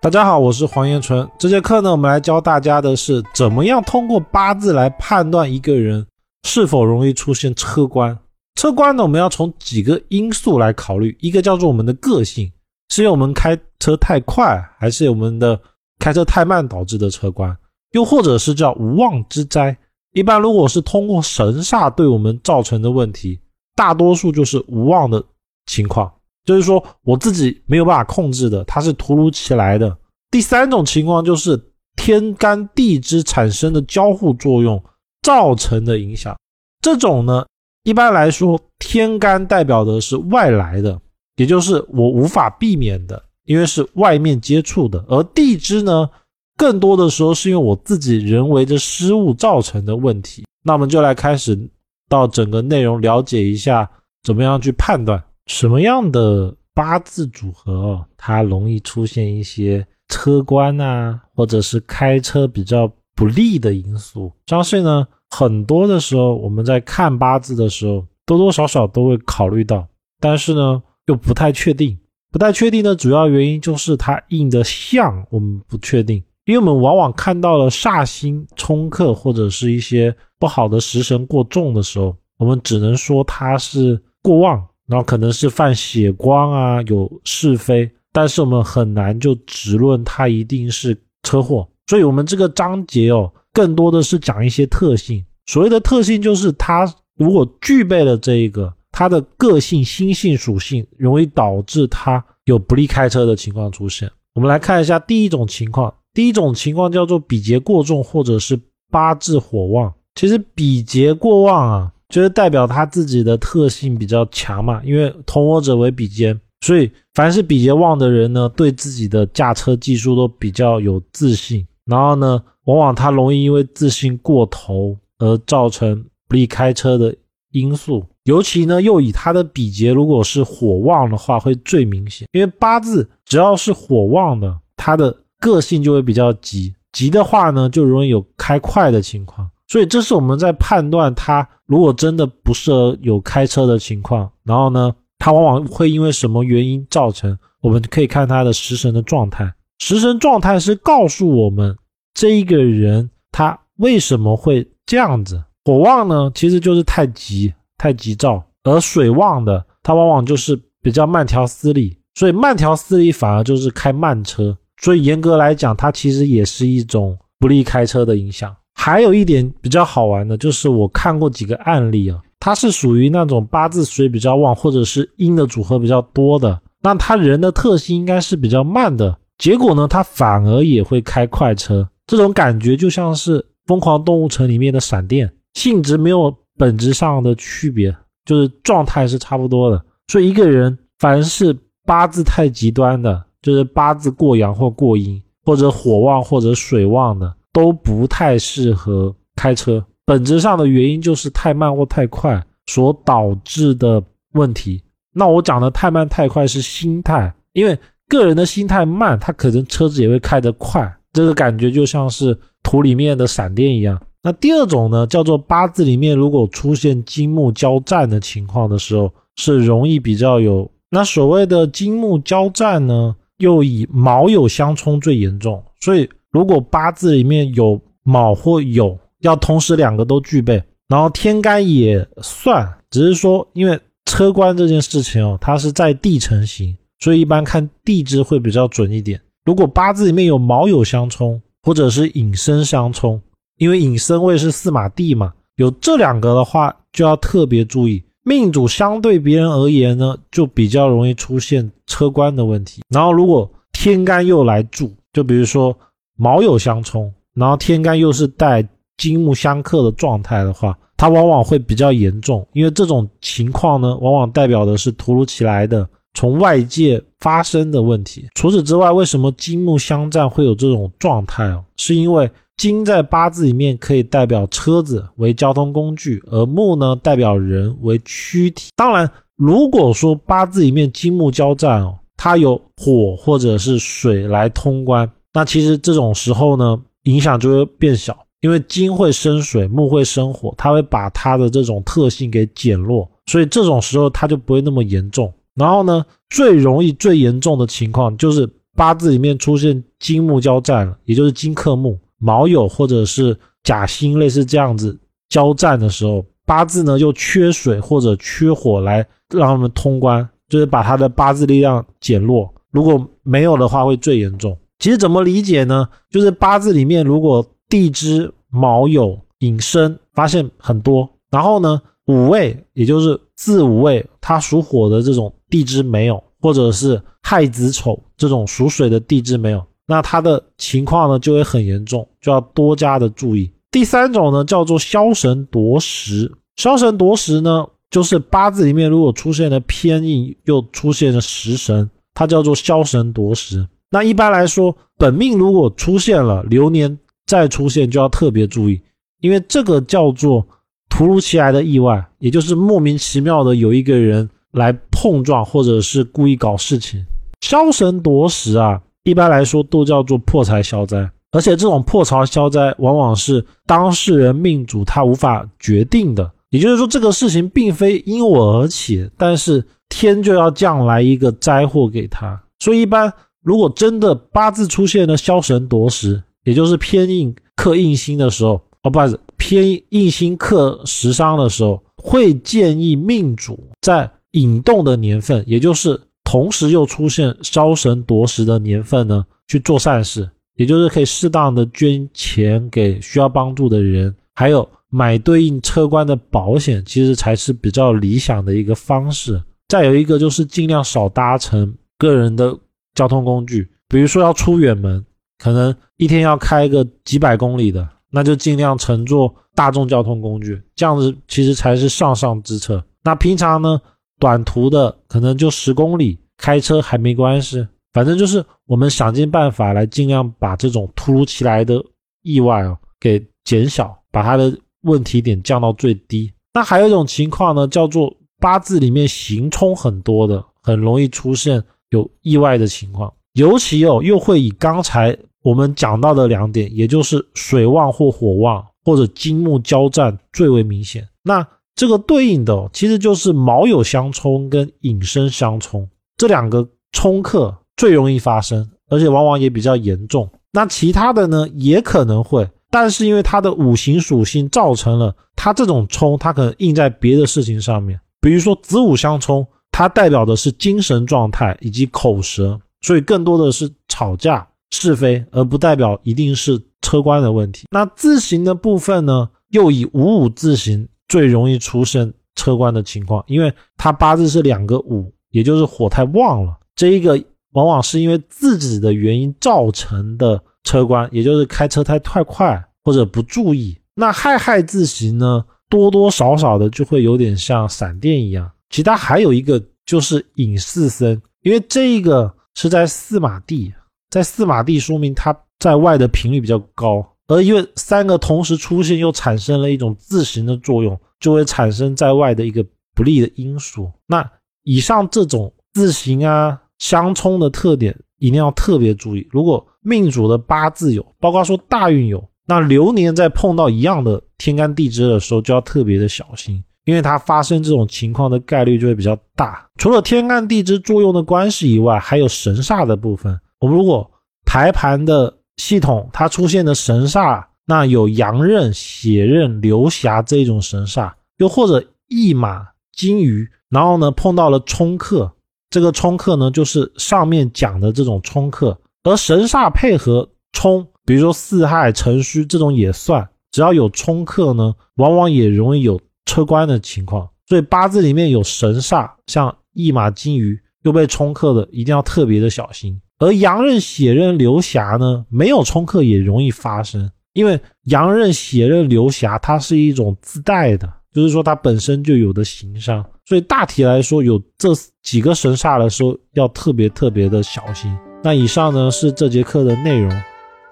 [0.00, 1.28] 大家好，我是黄延纯。
[1.40, 6.06] 这节课呢，我们来教大家的是怎么样通过八字来判断一个人
[6.44, 8.16] 是否容易出现车关。
[8.54, 12.48] 车关呢，我们要从几个因素来考虑，一个叫做我们的个性，
[12.90, 15.60] 是因为我们开车太快，还是我们的
[15.98, 17.54] 开车太慢导致的车关？
[17.90, 19.76] 又或者是叫无妄之灾。
[20.12, 23.40] 一般如果是通过神煞对我们造成的问题，
[23.74, 25.24] 大多数就是无妄的
[25.66, 26.08] 情况。
[26.48, 29.94] 就是说，我自己没有办法控制的，它是突如其来的。
[30.30, 31.62] 第三种情况就是
[31.94, 34.82] 天干地支产生的交互作用
[35.20, 36.34] 造成的影响。
[36.80, 37.44] 这种呢，
[37.84, 40.98] 一般来说，天干代表的是外来的，
[41.36, 46.08] 也就是我无法避免的，因为是外面接触的；而地支呢，
[46.56, 50.46] 更多的时候是因为我自己人为的失误造成的问题。
[50.64, 51.68] 那我们就来开始
[52.08, 53.86] 到整个内容，了解一下
[54.22, 55.22] 怎么样去判断。
[55.48, 64.30] 什么样的八字组合哦，它容易出现一些车关啊，或者是开车比较不利的因素？
[64.46, 69.88] 相信呢，很多的时候我们在看八字的时候，多多少少都会考虑到，
[70.20, 71.98] 但是呢，又不太确定。
[72.30, 84.62] 不太确定的主要原因就是它印的像我们不确定，因为我们往往看到了煞星冲克或者是一些不好的食神过重的时候，我们只能说它是过旺。
[84.88, 91.68] 然后可能是犯血光啊，有是非，但是我们很难就直论它一定是车祸。
[91.86, 95.24] 所以，我们这个章节哦，更多的是讲一些特性。
[95.46, 104.10] 所谓的特性，就是它如果具备了这一个，它的个性、心性、属性，容易导致它有不利开车的情况出现。
[104.34, 108.58] 我们来看一下第一种情况，第一种情况叫做比劫过重，或者是
[108.90, 109.92] 八字火旺。
[110.14, 111.92] 其实比劫过旺啊。
[112.08, 121.66] 就是代表他自己的特性比较强嘛，因为同我者为比肩，所以凡是比劫旺的人呢，对自己的驾车技术都比较有自信。
[121.84, 127.14] 然后呢，往往他容易因为自信过头而造成不利开车的
[127.52, 128.04] 因素。
[128.24, 132.28] 尤其呢，又以他的比劫如果是火旺的话，会最明显。
[132.32, 139.50] 因为八字只要是火旺的，他的个性就会比较急，急的话呢，就容易有开快的情况。
[139.68, 147.38] 所以这是我们在判断他如果真的不适合有开车的情况，然后呢，他往往会因为什么原因造成？
[147.60, 151.76] 我们可以看他的食神的状态，食神状态是告诉我们
[152.14, 155.42] 这一个人他为什么会这样子。
[155.64, 161.98] 火旺呢，其实就是太急、太急躁；而水旺的，他往往就是比较慢条斯理。
[162.14, 164.56] 所以慢条斯理反而就是开慢车。
[164.80, 168.54] 所以严格来讲，它其实也是一种不利开车的影响。
[168.88, 187.94] 还有一点比较好玩的，就是我看过几个案例啊，他是属于那种八字水比较旺，或者是阴的组合比较多的，那他人的特性应该是比较慢的，结果呢，他反而也会开快车，这种感觉就像是《疯狂动物城》里面的闪电，性质没有本质上的区别，
[188.24, 189.84] 就是状态是差不多的。
[190.06, 197.34] 所以一个人凡是八字太极端的，就是八字过阳或过阴，或者火旺或者水旺的。
[197.58, 204.00] 都不太适合开车，本质上的原因就是太慢或太快所导致的
[204.34, 204.80] 问题。
[205.12, 207.76] 那我讲的太慢太快是心态，因为
[208.06, 210.88] 个人的心态慢，他可能车子也会开得快。
[211.12, 214.00] 这个感觉就像是土里面的闪电一样。
[214.22, 220.70] 那第二种呢，叫做八字里面如果出现金木交战的情况的时候，是容易比较有。
[220.90, 226.08] 那所谓的金木交战呢，又以卯酉相冲最严重，所以。
[226.30, 239.20] 如果八字里面有卯或酉，要同时两个都具备，然后天干也算，只是说因为车官这件事情哦，它是在地成型，所以一般看地支会比较准一点。
[239.44, 243.20] 如果八字里面有卯酉相冲，或者是寅申相冲，
[243.56, 252.82] 因为寅申位是四马地嘛，有这两个的话就要特别注意，命主相对别人而言呢，就比较容易出现车官的问题。
[252.90, 255.74] 然后如果天干又来助，就比如说。
[256.18, 258.66] 卯酉相冲，然后天干又是带
[258.96, 262.44] 金木相克的状态的话，它往往会比较严重。
[262.52, 268.28] 因为这种情况呢，往往代表的是突如其来的从外界发生的问题。
[268.34, 271.64] 除此之外，为什么金木相战会有这种状态哦？
[271.76, 278.72] 是因为金在八字里面可以代表车子为交通工具，而木呢代表人为躯体。
[278.74, 285.08] 当然，如果说八字里面金木交战哦，它有火或者是水来通关。
[285.32, 295.32] 那其实这种时候呢，影响就会变小，因为金会生水，木会生火，它会把它的这种特性给减弱，所以这种时候它就不会那么严重。
[295.54, 304.98] 然后呢，最容易最严重的情况就是八字里面出现金木交战了，也就是金克木，卯酉或者是甲辛类似这样子
[305.28, 312.52] 交战的时候，八字呢又缺水或者缺火来让他们通关，就是把他的八字力量减弱。
[312.70, 314.56] 如果没有的话，会最严重。
[314.78, 315.88] 其实怎么理解呢？
[316.10, 333.50] 就是八字里面如果地支卯酉寅申发现很多，然后呢五位也就是自五位，它属火的这种地支没有，或者是亥子丑这种属水的地支没有，那它的情况呢就会很严重，就要多加的注意。
[333.70, 341.90] 第三种呢叫做枭神夺食，枭神夺食呢就是八字里面如果出现了偏印，又出现了食神。
[342.14, 343.68] 它叫做枭神夺食。
[343.90, 348.80] 那一般来说，本命如果出现了流年再出现，就要特别注意，
[349.20, 350.46] 因为这个叫做
[350.88, 357.04] 突如其来的意外，也就是莫名其妙的有一个人来碰撞，或者是故意搞事情。
[357.40, 369.64] 枭神夺食啊，一般来说都叫做破财消灾，而且这种破财消灾往往是当事人命主他无法决定的，也就是说这个事情并非因我而起，但是。
[369.90, 373.10] 天就要降来一个灾祸给他，所以一般
[373.48, 399.42] 如果真的八字出现了枭神夺食，也就是偏印克印星的时候，哦，不是偏印星克食伤的时候，会建议命主在引动的年份，也就是同时又出现枭神夺食的年份呢，去做善事，也就是可以适当的捐钱给需要帮助的人，还有买对应车官的保险，其实才是比较理想的一个方式。
[399.68, 402.54] 再有一个就是尽量少搭乘个人的
[402.98, 405.06] 交通工具，比如说要出远门，
[405.38, 412.84] 可能一天要开个几百公里的，那就尽量乘坐大众交通工具，这样子其实才是上上之策。
[413.04, 413.80] 那平常呢，
[414.18, 421.80] 短途的可能就十公里，开车还没关系，反正就是我们想尽办法来尽量把这种突如其来的
[422.24, 424.52] 意外哦给减小，把它的
[424.82, 426.32] 问题点降到最低。
[426.52, 428.12] 那还有一种情况呢，叫做。
[428.40, 431.60] 八字里面行冲很多的，很容易出现
[431.90, 441.06] 有意外的情况，尤其哦，又会以刚才我们讲到的两点，也就是水旺或火旺，或者金木交战最为明显。
[441.22, 450.28] 那这个对应的其实就是卯酉相冲跟寅申相冲这两个冲克最容易发生，而且往往也比较严重。
[450.52, 452.48] 那其他的呢，也可能会。
[452.70, 457.98] 但是因为它的五行属性造成了它这种冲，它可能印在别的事情上面。
[458.20, 459.46] 比如说子午相冲，
[459.78, 467.68] 它代表的是精神状态以及口舌，所以更多的是吵架是非，而不代表一定是车官的问题。
[467.70, 476.58] 那字形的部分呢，又以五五字形最容易出现车官的情况，因为它八字是两个五，也就是火太旺了。
[476.74, 477.16] 这一个
[477.52, 483.78] 往往是因为自己的原因造成的车官，也就是开车太太快或者不注意。
[483.94, 485.44] 那亥亥字形呢？
[485.70, 488.50] 多多少少的就会有点像闪电一样。
[488.70, 493.72] 其他还有一个就是隐四森，因为这个是在四马地，
[494.10, 503.90] 在四马地说明它在外的频率比较高，而因为三个同时出现又产生了一种自行的作用，就会产生在外的一个不利的因素。
[504.06, 504.28] 那
[504.64, 509.26] 以上这种自行啊相冲的特点一定要特别注意。
[509.30, 512.22] 如果命主的八字有，包括说大运有。
[512.50, 519.68] 那流年在碰到一样的天干地支的时候，就要特别的小心，因为它发生这种情况的概率就会比较大。
[519.76, 523.38] 除了天干地支作用的关系以外，还有神煞的部分。
[523.60, 524.10] 我们如果
[524.46, 532.66] 排盘的系统它出现的神煞，那有阳刃、血刃、流霞这种神煞，又或者驿马、
[532.96, 535.30] 金鱼，然后呢碰到了冲克，
[535.68, 540.88] 这个冲克呢就是上面讲的这种冲克，而神煞配合冲。
[541.04, 547.26] 比如说四害辰戌这种也算，只要有冲克呢，往往也容易有车官的情况。
[547.46, 553.00] 所以八字里面有神煞，像驿马金鱼又被冲克的，一定要特别的小心。
[553.18, 563.02] 而阳刃血刃流霞呢，没有冲克也容易发生，因为阳刃血刃流霞它是一种自带的，就是说它本身就有的行伤。
[563.24, 564.68] 所以大体来说，有这
[565.02, 567.90] 几个神煞的时候，要特别特别的小心。
[568.22, 570.12] 那以上呢是这节课的内容。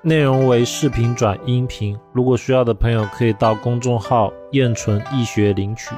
[0.03, 5.91] 内容为视频转音频，如果需要的朋友可以到公众号“燕纯易学”领取。